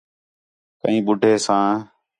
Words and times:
کئیں 0.81 1.01
ٻُڈّھے 1.05 1.33
ساں 1.45 1.69